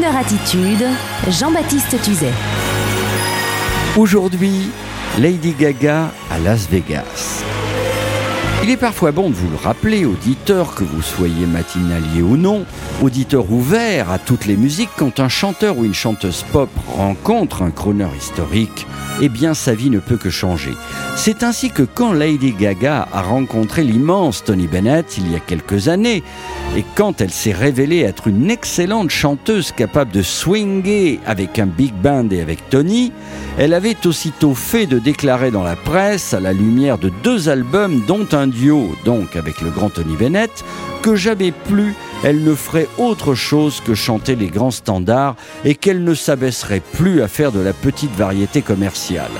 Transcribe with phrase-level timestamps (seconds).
[0.00, 0.86] Crooner Attitude,
[1.28, 2.32] Jean-Baptiste Tuzet.
[3.96, 4.70] Aujourd'hui,
[5.18, 7.39] Lady Gaga à Las Vegas.
[8.70, 12.64] Il est parfois bon de vous le rappeler, auditeur, que vous soyez matinalier ou non,
[13.02, 17.72] auditeur ouvert à toutes les musiques, quand un chanteur ou une chanteuse pop rencontre un
[17.72, 18.86] crooner historique,
[19.20, 20.70] eh bien sa vie ne peut que changer.
[21.16, 25.88] C'est ainsi que quand Lady Gaga a rencontré l'immense Tony Bennett il y a quelques
[25.88, 26.22] années,
[26.76, 31.92] et quand elle s'est révélée être une excellente chanteuse capable de swinger avec un big
[31.92, 33.10] band et avec Tony,
[33.58, 38.04] elle avait aussitôt fait de déclarer dans la presse, à la lumière de deux albums,
[38.06, 38.46] dont un
[39.04, 40.64] donc avec le grand Tony Bennett,
[41.02, 46.04] que jamais plus elle ne ferait autre chose que chanter les grands standards et qu'elle
[46.04, 49.30] ne s'abaisserait plus à faire de la petite variété commerciale.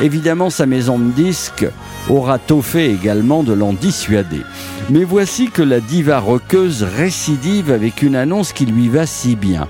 [0.00, 1.66] Évidemment, sa maison de disques
[2.08, 4.40] aura tôt fait également de l'en dissuader.
[4.88, 9.68] Mais voici que la diva roqueuse récidive avec une annonce qui lui va si bien.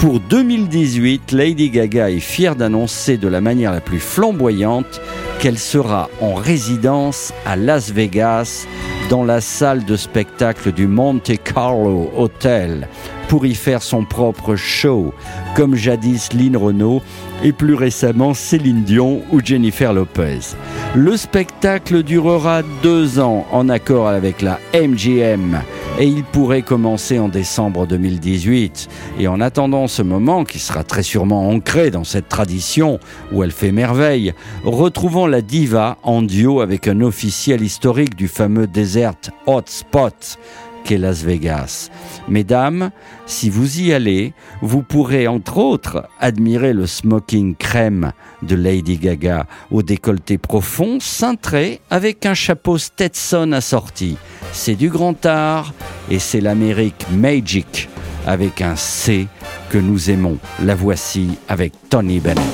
[0.00, 4.98] Pour 2018, Lady Gaga est fière d'annoncer de la manière la plus flamboyante
[5.40, 8.66] qu'elle sera en résidence à Las Vegas
[9.10, 12.88] dans la salle de spectacle du Monte Carlo Hotel
[13.28, 15.12] pour y faire son propre show,
[15.54, 17.02] comme jadis Lynn Renault
[17.44, 20.56] et plus récemment Céline Dion ou Jennifer Lopez.
[20.94, 25.60] Le spectacle durera deux ans en accord avec la MGM
[25.98, 28.88] et il pourrait commencer en décembre 2018.
[29.18, 32.98] Et en attendant ce moment, qui sera très sûrement ancré dans cette tradition
[33.32, 34.32] où elle fait merveille,
[34.64, 40.38] retrouvons la diva en duo avec un officiel historique du fameux Desert Hotspot
[40.84, 41.90] qu'est Las Vegas.
[42.28, 42.90] Mesdames,
[43.26, 49.46] si vous y allez, vous pourrez entre autres admirer le smoking crème de Lady Gaga
[49.70, 54.16] au décolleté profond, cintré avec un chapeau Stetson assorti.
[54.52, 55.72] C'est du grand art
[56.10, 57.88] et c'est l'Amérique Magic
[58.26, 59.26] avec un C
[59.70, 60.38] que nous aimons.
[60.62, 62.44] La voici avec Tony Bennett.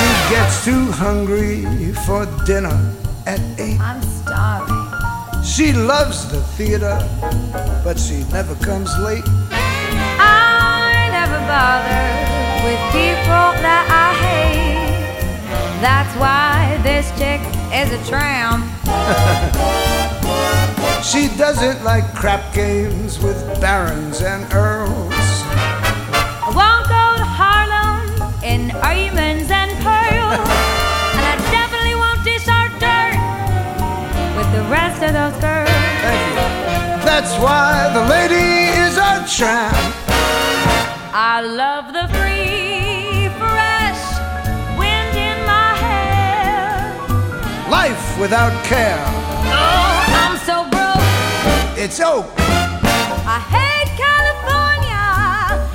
[0.00, 1.66] She gets too hungry
[2.06, 2.76] for dinner
[3.26, 3.78] at eight.
[3.80, 4.89] I'm starving.
[5.44, 6.98] She loves the theater,
[7.84, 9.24] but she never comes late.
[9.50, 12.06] I never bother
[12.64, 14.60] with people that I hate.
[15.80, 17.40] That's why this chick
[17.72, 18.64] is a tramp.
[21.02, 25.19] She doesn't like crap games with barons and earls.
[37.22, 39.76] That's why the lady is a tramp.
[41.12, 44.02] I love the free, fresh
[44.80, 46.96] wind in my hair.
[47.68, 49.04] Life without care.
[49.52, 51.04] Oh, I'm so broke.
[51.76, 52.24] It's oak.
[53.28, 55.04] I hate California.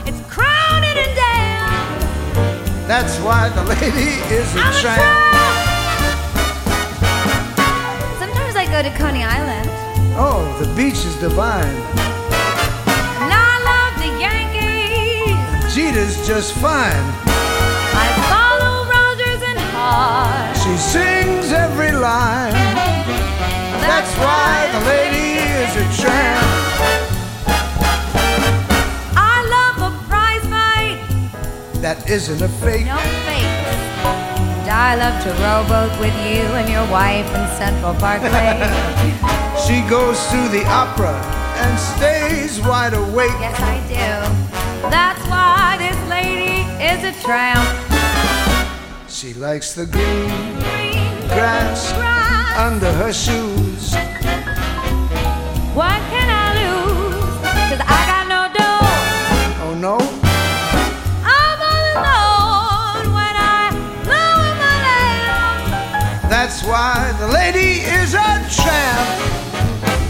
[0.10, 2.88] It's crowded and damn.
[2.88, 4.98] That's why the lady is a I'm a tramp.
[4.98, 5.30] tramp.
[8.18, 9.85] Sometimes I go to Coney Island.
[10.18, 11.76] Oh, the beach is divine.
[13.20, 15.76] And I love the Yankees.
[15.76, 17.06] Jeter's just fine.
[17.92, 20.56] I follow Rogers and Hart.
[20.56, 22.54] She sings every line.
[23.84, 26.48] That's why the lady is a tramp.
[29.20, 31.04] I love a prize fight.
[31.82, 32.86] That isn't a fake.
[32.86, 32.96] No
[33.28, 33.68] fakes.
[34.64, 39.42] And I love to rowboat with you and your wife in Central Parkway.
[39.68, 41.16] She goes to the opera
[41.64, 43.32] and stays wide awake.
[43.40, 44.90] yes, I do.
[44.90, 46.62] That's why this lady
[46.92, 47.66] is a tramp.
[49.10, 52.58] She likes the green Green grass grass.
[52.60, 53.96] under her shoes.
[55.74, 57.36] What can I lose?
[57.70, 59.66] Cause I got no dough.
[59.66, 59.98] Oh no,
[61.38, 63.64] I'm all alone when I
[64.12, 66.30] lower my lamp.
[66.30, 69.45] that's why the lady is a tramp.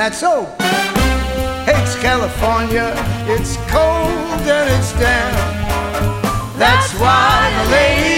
[0.00, 0.46] That's so.
[1.66, 2.94] Hates California.
[3.28, 5.36] It's cold and it's damp.
[6.56, 8.09] That's why the lady.